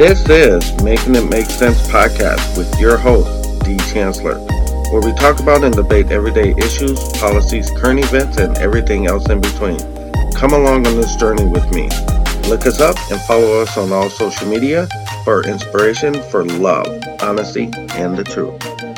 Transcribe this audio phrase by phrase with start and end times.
[0.00, 3.76] This is Making It Make Sense podcast with your host, D.
[3.92, 4.38] Chancellor,
[4.90, 9.42] where we talk about and debate everyday issues, policies, current events, and everything else in
[9.42, 9.78] between.
[10.32, 11.90] Come along on this journey with me.
[12.48, 14.88] Look us up and follow us on all social media
[15.22, 16.88] for inspiration for love,
[17.20, 18.89] honesty, and the truth.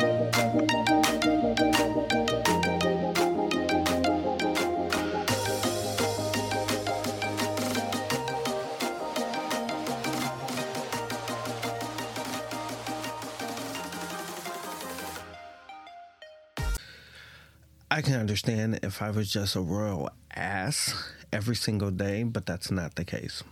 [17.92, 20.94] I can understand if I was just a royal ass
[21.30, 23.42] every single day, but that's not the case.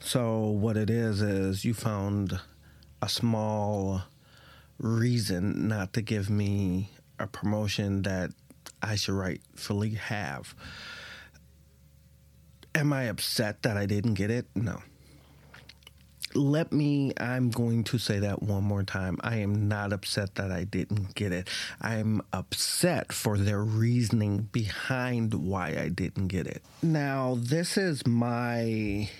[0.00, 2.40] So, what it is, is you found
[3.02, 4.04] a small
[4.78, 8.30] reason not to give me a promotion that
[8.82, 10.54] I should rightfully have.
[12.74, 14.46] Am I upset that I didn't get it?
[14.54, 14.80] No
[16.34, 19.18] let me i'm going to say that one more time.
[19.20, 21.48] I am not upset that i didn't get it.
[21.80, 26.62] I'm upset for their reasoning behind why i didn't get it.
[26.82, 29.10] Now this is my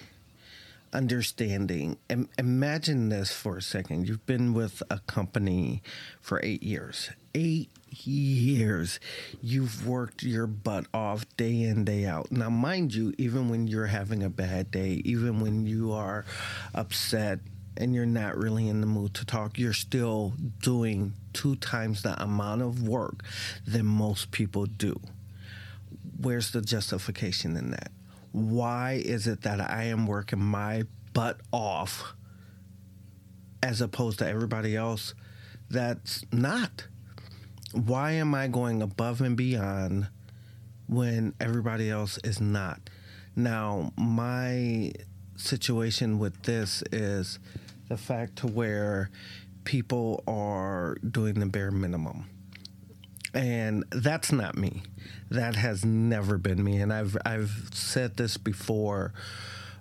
[0.93, 1.99] understanding.
[2.39, 4.09] Imagine this for a second.
[4.09, 5.83] You've been with a company
[6.21, 7.71] for eight years eight
[8.05, 8.99] years
[9.41, 12.31] you've worked your butt off day in day out.
[12.33, 16.25] Now mind you even when you're having a bad day even when you are
[16.75, 17.39] upset
[17.77, 22.21] and you're not really in the mood to talk you're still doing two times the
[22.21, 23.23] amount of work
[23.67, 25.01] than most people do.
[26.21, 27.93] Where's the justification in that?
[28.33, 30.83] Why is it that i am working my
[31.15, 32.15] butt off
[33.63, 35.15] as opposed to everybody else
[35.71, 36.87] that's not
[37.73, 40.09] why am I going above and beyond
[40.87, 42.91] when everybody else is not?
[43.37, 44.93] Now, my
[45.37, 47.39] situation with this is
[47.89, 49.11] the fact to where
[49.65, 52.29] people are doing the bare minimum.
[53.35, 54.83] And that's not me.
[55.31, 56.81] That has never been me.
[56.81, 59.13] And I've I've said this before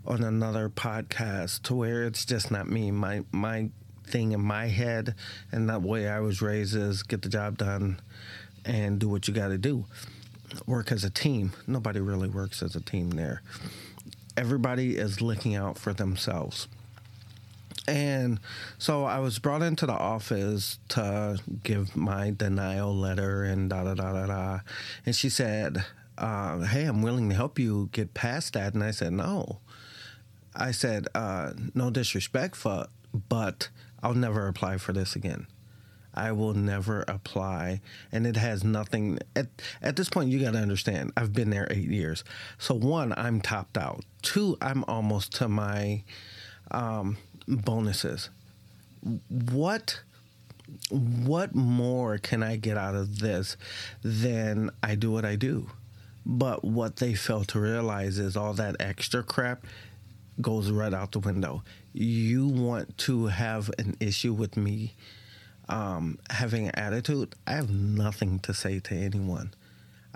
[0.05, 2.91] on another podcast to where it's just not me.
[2.91, 3.69] My my
[4.07, 5.15] thing in my head
[5.51, 7.99] and that way I was raised is get the job done
[8.65, 9.85] and do what you got to do.
[10.65, 11.53] Work as a team.
[11.65, 13.41] Nobody really works as a team there.
[14.35, 16.67] Everybody is looking out for themselves.
[17.87, 18.39] And
[18.77, 23.93] so I was brought into the office to give my denial letter and da da
[23.93, 24.59] da da da.
[25.05, 25.85] And she said,
[26.17, 28.73] uh, Hey, I'm willing to help you get past that.
[28.73, 29.59] And I said, No.
[30.53, 32.87] I said, uh, No disrespect, for,
[33.29, 33.69] but
[34.07, 35.47] I'll never apply for this again.
[36.13, 37.81] I will never apply.
[38.09, 39.47] And it has nothing at
[39.81, 42.23] at this point you gotta understand, I've been there eight years.
[42.57, 44.05] So one, I'm topped out.
[44.21, 46.03] Two, I'm almost to my
[46.71, 47.17] um,
[47.49, 48.29] bonuses.
[49.29, 49.99] What
[50.89, 53.57] what more can I get out of this
[54.03, 55.69] than I do what I do?
[56.25, 59.65] But what they fail to realize is all that extra crap
[60.41, 61.63] goes right out the window.
[61.93, 64.95] You want to have an issue with me
[65.69, 67.35] um, having an attitude?
[67.45, 69.53] I have nothing to say to anyone.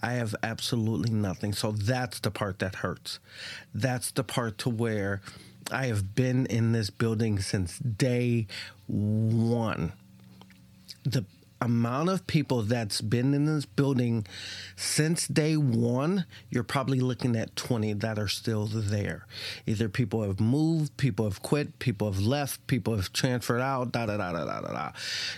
[0.01, 1.53] I have absolutely nothing.
[1.53, 3.19] So that's the part that hurts.
[3.73, 5.21] That's the part to where
[5.71, 8.47] I have been in this building since day
[8.87, 9.93] one.
[11.03, 11.25] The
[11.61, 14.25] amount of people that's been in this building
[14.75, 19.27] since day one, you're probably looking at 20 that are still there.
[19.67, 24.07] Either people have moved, people have quit, people have left, people have transferred out, da
[24.07, 24.91] da da da da da,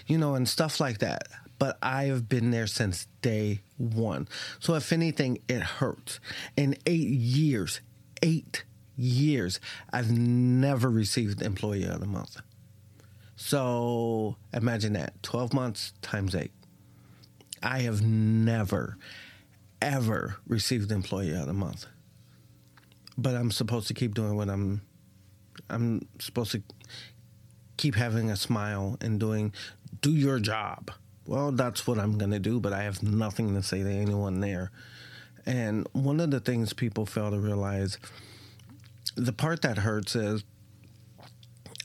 [0.08, 1.28] you know, and stuff like that.
[1.60, 4.28] But I have been there since day one.
[4.60, 6.20] So if anything, it hurts.
[6.58, 7.82] In eight years,
[8.22, 8.64] eight
[8.98, 9.60] years,
[9.92, 12.38] I've never received Employee of the Month.
[13.46, 16.54] So imagine that 12 months times eight.
[17.62, 18.98] I have never,
[19.82, 21.86] ever received an Employee of the Month.
[23.18, 24.82] But I'm supposed to keep doing what I'm,
[25.70, 26.64] I'm supposed to
[27.76, 29.52] keep having a smile and doing,
[30.00, 30.92] do your job.
[31.28, 34.72] Well, that's what I'm to do, but I have nothing to say to anyone there.
[35.46, 37.98] And one of the things people fail to realize,
[39.16, 40.46] the part that hurts is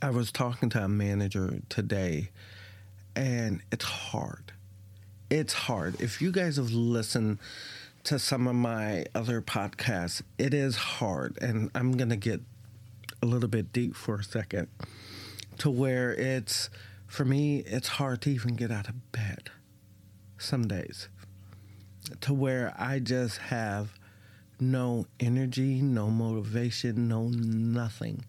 [0.01, 2.31] I was talking to a manager today,
[3.17, 4.53] and it's hard.
[5.29, 6.01] It's hard.
[6.01, 7.39] If you guys have listened
[8.05, 11.37] to some of my other podcasts, it is hard.
[11.41, 12.41] And I'm going to get
[13.21, 14.69] a little bit deep for a second
[15.59, 16.71] to where it's,
[17.09, 19.51] for me, it's hard to even get out of bed
[20.39, 21.09] some days.
[22.21, 23.95] To where I just have
[24.61, 28.25] no energy, no motivation, no nothing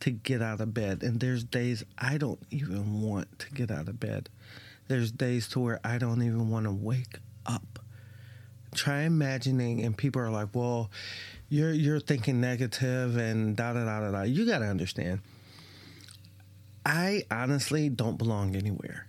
[0.00, 1.02] to get out of bed.
[1.02, 4.28] And there's days I don't even want to get out of bed.
[4.88, 7.78] There's days to where I don't even want to wake up.
[8.74, 10.90] Try imagining, and people are like, well,
[11.48, 14.22] you're you're thinking negative and da da da da da.
[14.22, 15.20] You gotta understand.
[16.86, 19.06] I honestly don't belong anywhere.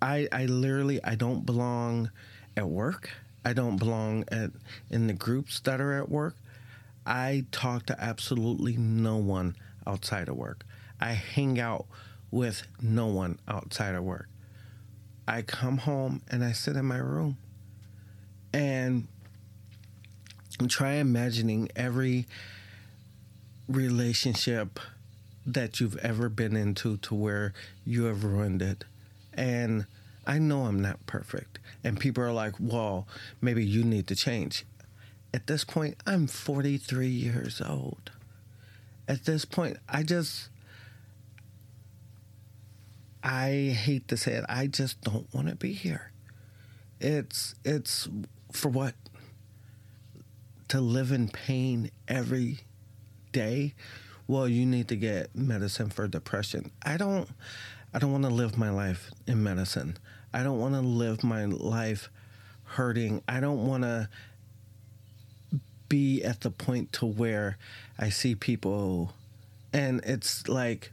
[0.00, 2.10] I I literally I don't belong
[2.56, 3.10] at work.
[3.44, 4.50] I don't belong at
[4.90, 6.36] in the groups that are at work.
[7.04, 9.56] I talk to absolutely no one
[9.86, 10.64] outside of work.
[11.00, 11.86] I hang out
[12.30, 14.28] with no one outside of work.
[15.26, 17.36] I come home and I sit in my room
[18.52, 19.08] and
[20.68, 22.26] try imagining every
[23.68, 24.78] relationship
[25.44, 27.52] that you've ever been into to where
[27.84, 28.84] you have ruined it.
[29.34, 29.86] And
[30.26, 31.58] I know I'm not perfect.
[31.82, 33.08] And people are like, well,
[33.40, 34.64] maybe you need to change.
[35.34, 38.10] At this point, I'm 43 years old.
[39.08, 40.48] At this point, I just,
[43.22, 46.12] I hate to say it, I just don't want to be here.
[47.00, 48.08] It's, it's
[48.52, 48.94] for what?
[50.68, 52.60] To live in pain every
[53.32, 53.74] day?
[54.26, 56.70] Well, you need to get medicine for depression.
[56.82, 57.28] I don't,
[57.92, 59.98] I don't want to live my life in medicine.
[60.32, 62.08] I don't want to live my life
[62.64, 63.22] hurting.
[63.28, 64.08] I don't want to
[65.92, 67.58] be at the point to where
[67.98, 69.12] I see people
[69.74, 70.90] and it's like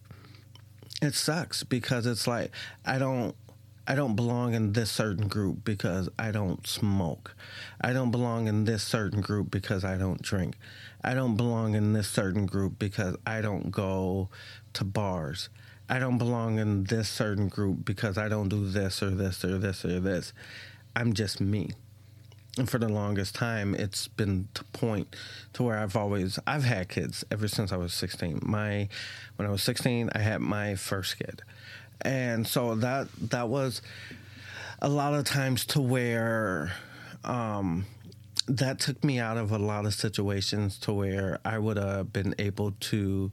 [1.01, 2.51] it sucks because it's like
[2.85, 3.33] I don't
[3.87, 7.33] I don't belong in this certain group because I don't smoke.
[7.79, 10.57] I don't belong in this certain group because I don't drink.
[11.01, 14.27] I don't belong in this certain group because I don't go
[14.73, 15.47] to bars.
[15.89, 19.57] I don't belong in this certain group because I don't do this or this or
[19.57, 20.33] this or this.
[20.93, 21.71] I'm just me.
[22.59, 25.15] And for the longest time, it's been to point
[25.53, 28.41] to where I've always I've had kids ever since I was 16.
[28.43, 28.89] My
[29.37, 31.41] when I was 16, I had my first kid,
[32.01, 33.81] and so that that was
[34.81, 36.73] a lot of times to where
[37.23, 37.85] um,
[38.49, 42.35] that took me out of a lot of situations to where I would have been
[42.39, 43.31] able to.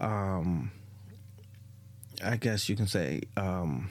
[0.00, 0.72] Um,
[2.24, 3.90] I guess you can say um,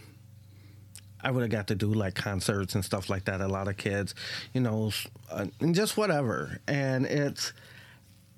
[1.22, 3.42] I would have got to do like concerts and stuff like that.
[3.42, 4.16] A lot of kids,
[4.54, 4.92] you know,
[5.32, 6.60] uh, and just whatever.
[6.68, 7.54] And it's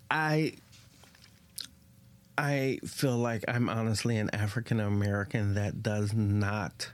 [0.09, 0.53] I
[2.37, 6.91] I feel like I'm honestly an African American that does not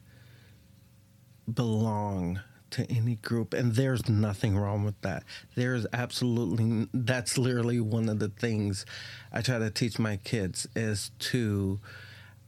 [1.51, 5.23] belong to any group and there's nothing wrong with that
[5.55, 8.85] there's absolutely that's literally one of the things
[9.31, 11.79] i try to teach my kids is to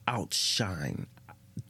[0.09, 1.07] outshine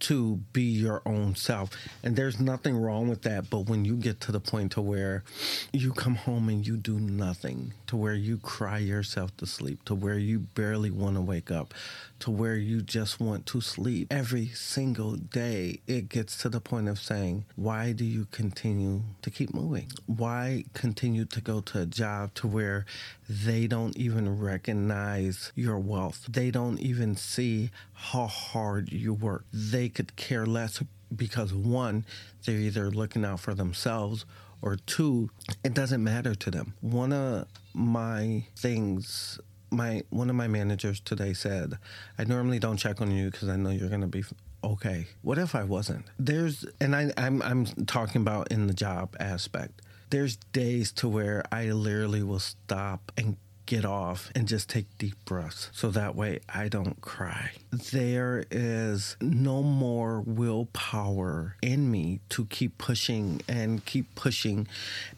[0.02, 1.72] to be your own self.
[2.04, 5.24] And there's nothing wrong with that but when you get to the point to where
[5.72, 9.96] you come home and you do nothing to where you cry yourself to sleep to
[9.96, 11.74] where you barely want to wake up
[12.20, 16.88] to where you just want to sleep every single day it gets to the point
[16.88, 19.92] of saying why do you continue to keep moving?
[20.06, 22.86] Why continue to go to a job to where
[23.28, 26.26] they don't even recognize your wealth?
[26.30, 29.46] They don't even see how hard you work.
[29.54, 30.82] They could care less
[31.16, 32.06] because one,
[32.46, 34.26] they're either looking out for themselves
[34.62, 35.30] or two,
[35.64, 36.74] it doesn't matter to them.
[36.82, 39.40] One of my things
[39.72, 41.78] my one of my managers today said,
[42.18, 44.24] "I normally don't check on you because I know you're going to be
[44.64, 45.08] okay.
[45.22, 49.82] What if I wasn't?" There's and I I'm I'm talking about in the job aspect.
[50.10, 53.38] There's days to where I literally will stop and
[53.70, 57.52] get off and just take deep breaths so that way I don't cry.
[57.72, 64.68] There is no more willpower in me to keep pushing and keep pushing.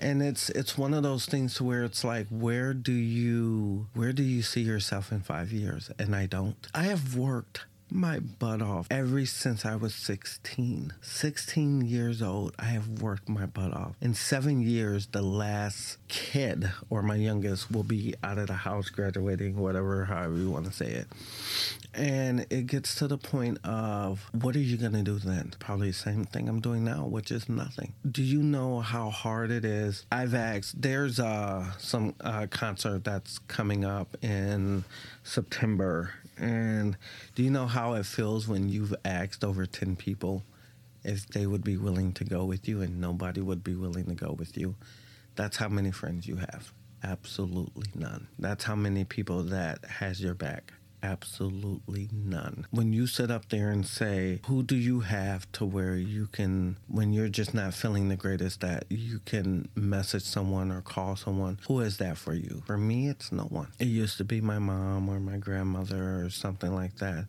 [0.01, 4.21] And it's it's one of those things where it's like where do you where do
[4.21, 5.89] you see yourself in 5 years?
[5.97, 6.57] And I don't.
[6.73, 10.93] I have worked my butt off ever since I was 16.
[11.01, 13.95] 16 years old, I have worked my butt off.
[14.01, 18.89] In seven years, the last kid or my youngest will be out of the house
[18.89, 21.07] graduating, whatever, however you want to say it.
[21.93, 25.53] And it gets to the point of what are you going to do then?
[25.59, 27.93] Probably the same thing I'm doing now, which is nothing.
[28.09, 30.05] Do you know how hard it is?
[30.11, 34.85] I've asked, there's uh, some uh, concert that's coming up in
[35.23, 36.97] September and
[37.35, 40.43] do you know how it feels when you've asked over 10 people
[41.03, 44.15] if they would be willing to go with you and nobody would be willing to
[44.15, 44.75] go with you?
[45.35, 46.73] That's how many friends you have.
[47.03, 48.27] Absolutely none.
[48.37, 50.73] That's how many people that has your back.
[51.03, 52.67] Absolutely none.
[52.69, 56.77] When you sit up there and say, Who do you have to where you can,
[56.87, 61.57] when you're just not feeling the greatest, that you can message someone or call someone?
[61.67, 62.61] Who is that for you?
[62.67, 63.67] For me, it's no one.
[63.79, 67.25] It used to be my mom or my grandmother or something like that.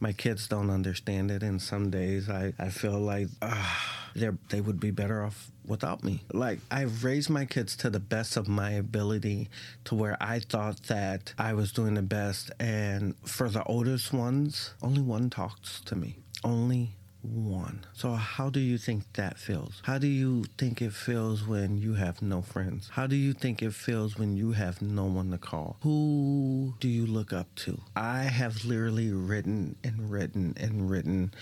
[0.00, 4.80] My kids don't understand it, and some days I, I feel like, ah they would
[4.80, 6.22] be better off without me.
[6.32, 9.48] Like, I've raised my kids to the best of my ability
[9.84, 12.50] to where I thought that I was doing the best.
[12.60, 16.18] And for the oldest ones, only one talks to me.
[16.42, 17.86] Only one.
[17.94, 19.80] So, how do you think that feels?
[19.84, 22.90] How do you think it feels when you have no friends?
[22.92, 25.78] How do you think it feels when you have no one to call?
[25.82, 27.80] Who do you look up to?
[27.96, 31.32] I have literally written and written and written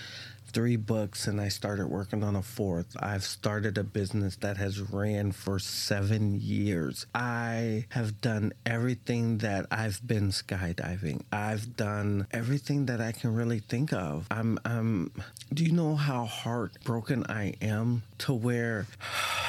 [0.52, 2.96] three books and I started working on a fourth.
[2.98, 7.06] I've started a business that has ran for seven years.
[7.14, 11.22] I have done everything that I've been skydiving.
[11.32, 14.26] I've done everything that I can really think of.
[14.30, 15.12] I'm I'm
[15.52, 18.86] do you know how heartbroken I am to where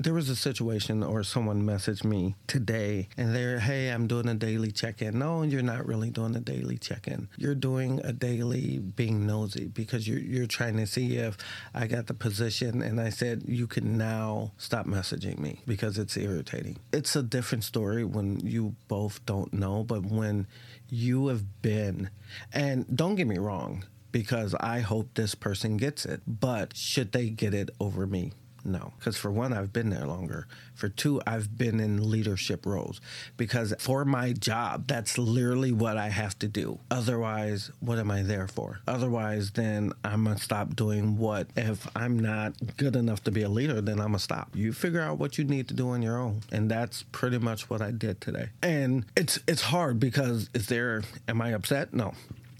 [0.00, 4.34] there was a situation or someone messaged me today and they're, hey, I'm doing a
[4.34, 5.18] daily check in.
[5.18, 7.28] No, you're not really doing a daily check in.
[7.36, 11.36] You're doing a daily being nosy because you're, you're trying to see if
[11.74, 12.80] I got the position.
[12.80, 16.78] And I said, you can now stop messaging me because it's irritating.
[16.92, 20.46] It's a different story when you both don't know, but when
[20.88, 22.10] you have been,
[22.52, 27.30] and don't get me wrong, because I hope this person gets it, but should they
[27.30, 28.32] get it over me?
[28.68, 30.46] No, because for one, I've been there longer.
[30.74, 33.00] For two, I've been in leadership roles.
[33.38, 36.78] Because for my job, that's literally what I have to do.
[36.90, 38.80] Otherwise, what am I there for?
[38.86, 41.48] Otherwise, then I'm going to stop doing what.
[41.56, 44.50] If I'm not good enough to be a leader, then I'm going to stop.
[44.54, 46.42] You figure out what you need to do on your own.
[46.52, 48.50] And that's pretty much what I did today.
[48.62, 51.94] And it's it's hard because is there, am I upset?
[51.94, 52.12] No.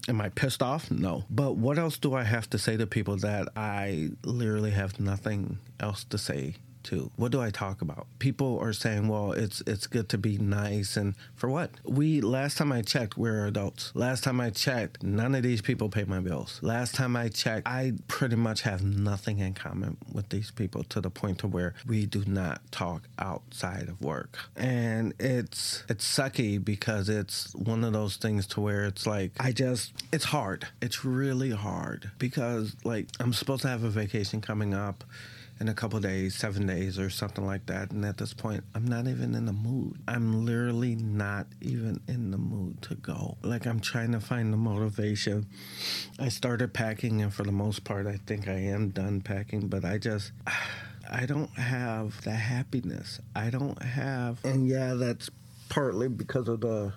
[0.09, 0.89] Am I pissed off?
[0.89, 1.23] No.
[1.29, 5.59] But what else do I have to say to people that I literally have nothing
[5.79, 7.11] else to say too.
[7.15, 8.07] What do I talk about?
[8.19, 11.71] People are saying, "Well, it's it's good to be nice," and for what?
[11.83, 13.91] We last time I checked, we're adults.
[13.93, 16.59] Last time I checked, none of these people pay my bills.
[16.61, 21.01] Last time I checked, I pretty much have nothing in common with these people to
[21.01, 26.63] the point to where we do not talk outside of work, and it's it's sucky
[26.63, 30.67] because it's one of those things to where it's like I just it's hard.
[30.81, 35.03] It's really hard because like I'm supposed to have a vacation coming up
[35.59, 37.91] in a couple days, seven days, or something like that.
[37.91, 39.97] And at this point, I'm not even in the mood.
[40.07, 43.37] I'm literally not even in the mood to go.
[43.43, 45.47] Like, I'm trying to find the motivation.
[46.17, 49.85] I started packing, and for the most part, I think I am done packing, but
[49.85, 50.31] I just.
[51.11, 53.19] I don't have the happiness.
[53.35, 55.31] I don't have, and yeah, that's
[55.67, 56.93] partly because of the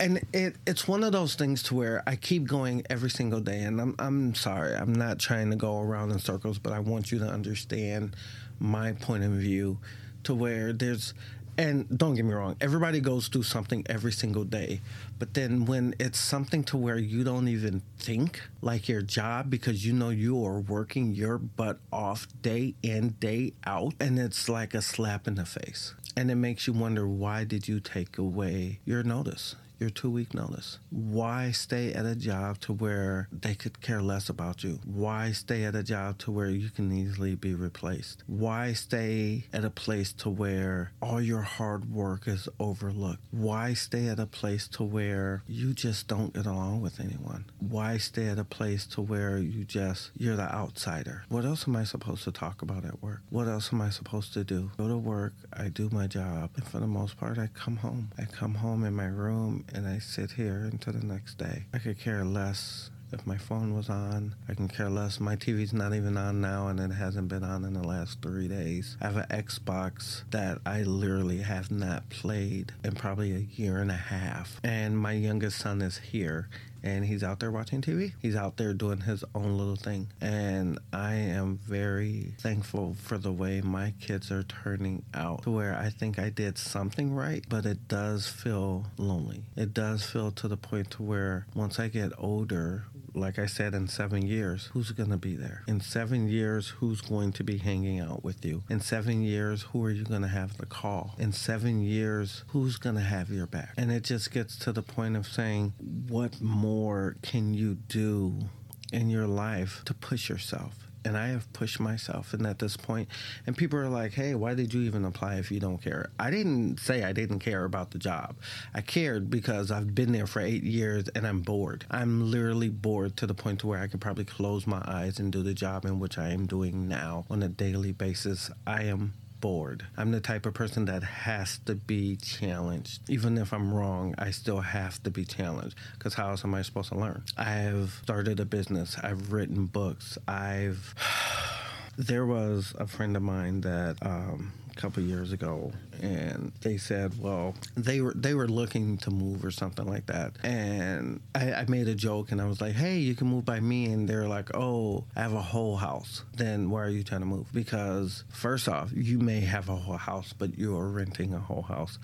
[0.00, 3.60] and it it's one of those things to where I keep going every single day,
[3.60, 7.10] and I'm I'm sorry, I'm not trying to go around in circles, but I want
[7.12, 8.16] you to understand
[8.58, 9.78] my point of view,
[10.24, 11.14] to where there's.
[11.56, 14.80] And don't get me wrong, everybody goes through something every single day.
[15.18, 19.84] But then when it's something to where you don't even think like your job because
[19.84, 24.72] you know you are working your butt off day in, day out, and it's like
[24.72, 25.94] a slap in the face.
[26.16, 29.56] And it makes you wonder why did you take away your notice?
[29.78, 30.78] Your two week notice?
[30.90, 34.80] Why stay at a job to where they could care less about you?
[34.84, 38.24] Why stay at a job to where you can easily be replaced?
[38.26, 43.22] Why stay at a place to where all your hard work is overlooked?
[43.30, 47.44] Why stay at a place to where you just don't get along with anyone?
[47.60, 51.24] Why stay at a place to where you just you're the outsider?
[51.28, 53.20] What else am I supposed to talk about at work?
[53.30, 54.70] What else am I supposed to do?
[54.76, 58.10] Go to work, I do my job, and for the most part I come home.
[58.18, 61.64] I come home in my room and I sit here until the next day.
[61.72, 64.34] I could care less if my phone was on.
[64.48, 65.20] I can care less.
[65.20, 68.48] My TV's not even on now, and it hasn't been on in the last three
[68.48, 68.96] days.
[69.00, 73.90] I have an Xbox that I literally have not played in probably a year and
[73.90, 74.60] a half.
[74.62, 76.48] And my youngest son is here,
[76.82, 78.12] and he's out there watching TV.
[78.20, 80.08] He's out there doing his own little thing.
[80.20, 85.76] And I am very thankful for the way my kids are turning out to where
[85.76, 89.42] I think I did something right, but it does feel lonely.
[89.56, 92.84] It does feel to the point to where once I get older,
[93.14, 95.62] like I said, in seven years, who's going to be there?
[95.66, 98.62] In seven years, who's going to be hanging out with you?
[98.68, 101.14] In seven years, who are you going to have to call?
[101.18, 103.74] In seven years, who's going to have your back?
[103.76, 105.74] And it just gets to the point of saying,
[106.08, 108.48] what more can you do
[108.92, 110.87] in your life to push yourself?
[111.04, 112.34] And I have pushed myself.
[112.34, 113.08] And at this point,
[113.46, 116.30] and people are like, "Hey, why did you even apply if you don't care?" I
[116.30, 118.36] didn't say I didn't care about the job.
[118.74, 121.86] I cared because I've been there for eight years and I'm bored.
[121.90, 125.32] I'm literally bored to the point to where I could probably close my eyes and
[125.32, 128.50] do the job in which I am doing now on a daily basis.
[128.66, 129.86] I am bored.
[129.96, 133.00] I'm the type of person that has to be challenged.
[133.08, 136.62] Even if I'm wrong, I still have to be challenged because how else am I
[136.62, 137.24] supposed to learn?
[137.36, 140.94] I've started a business, I've written books, I've.
[141.96, 147.54] there was a friend of mine that um, couple years ago, and they said, well,
[147.76, 151.88] they were they were looking to move or something like that, and I, I made
[151.88, 154.54] a joke and I was like, hey, you can move by me, and they're like,
[154.54, 156.24] oh, I have a whole house.
[156.34, 157.52] Then why are you trying to move?
[157.52, 161.98] Because first off, you may have a whole house, but you're renting a whole house,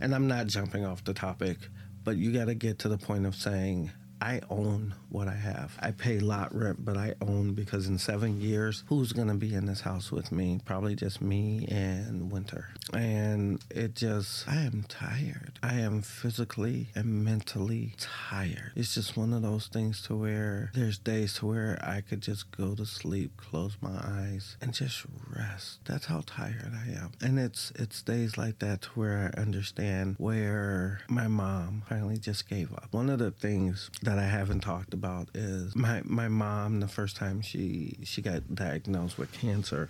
[0.00, 1.58] and I'm not jumping off the topic,
[2.04, 3.90] but you got to get to the point of saying
[4.22, 5.76] I own what I have.
[5.80, 9.52] I pay lot rent, but I own because in seven years, who's going to be
[9.52, 10.60] in this house with me?
[10.64, 12.68] Probably just me and Winter.
[12.94, 15.58] And it just, I am tired.
[15.60, 18.70] I am physically and mentally tired.
[18.76, 22.56] It's just one of those things to where there's days to where I could just
[22.56, 25.80] go to sleep, close my eyes, and just rest.
[25.84, 27.10] That's how tired I am.
[27.20, 32.48] And it's it's days like that to where I understand where my mom finally just
[32.48, 32.88] gave up.
[32.92, 36.80] One of the things that that I haven't talked about is my my mom.
[36.80, 39.88] The first time she she got diagnosed with cancer,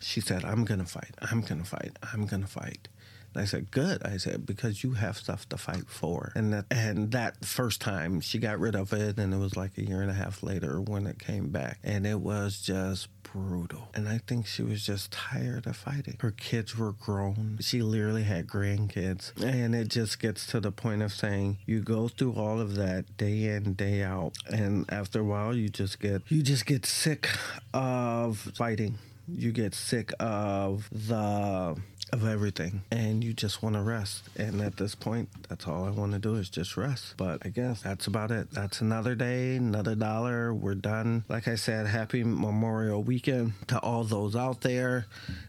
[0.00, 1.14] she said, "I'm gonna fight.
[1.20, 1.96] I'm gonna fight.
[2.12, 2.88] I'm gonna fight."
[3.36, 7.10] I said, "Good." I said, "Because you have stuff to fight for." And that and
[7.12, 10.10] that first time she got rid of it, and it was like a year and
[10.10, 13.88] a half later when it came back, and it was just brutal.
[13.94, 16.16] And I think she was just tired of fighting.
[16.20, 17.58] Her kids were grown.
[17.60, 19.32] She literally had grandkids.
[19.42, 23.16] And it just gets to the point of saying you go through all of that
[23.16, 24.34] day in, day out.
[24.50, 27.28] And after a while you just get you just get sick
[27.72, 28.98] of fighting.
[29.26, 31.76] You get sick of the
[32.14, 32.82] of everything.
[32.90, 34.22] And you just want to rest.
[34.36, 37.14] And at this point that's all i want to do is just rest.
[37.16, 38.50] But i guess that's about it.
[38.52, 40.54] That's another day another dollar.
[40.54, 41.24] We're done.
[41.28, 45.06] Like i said happy memorial weekend to all those out there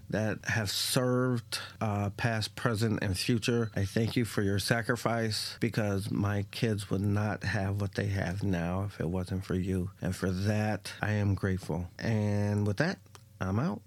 [0.09, 3.71] that have served uh, past present and future.
[3.75, 8.43] I thank you for your sacrifice because my kids would not have what they have
[8.43, 9.91] now if it wasn't for you.
[10.01, 11.87] And for that i am grateful.
[11.99, 12.97] And with that
[13.39, 13.81] i'm out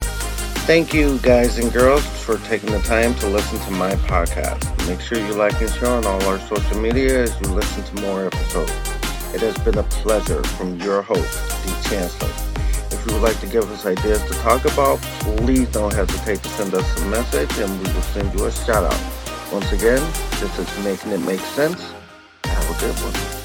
[0.68, 4.86] Thank you, guys and girls, for taking the time to listen to my podcast.
[4.86, 8.02] Make sure you like and share on all our social media as you listen to
[8.02, 8.70] more episodes.
[9.34, 11.88] It has been a pleasure from your host, D.
[11.88, 12.28] Chancellor.
[12.90, 16.48] If you would like to give us ideas to talk about, please don't hesitate to
[16.50, 19.50] send us a message and we will send you a shout out.
[19.50, 21.94] Once again, this is Making It Make Sense.
[22.44, 23.37] Have a good one.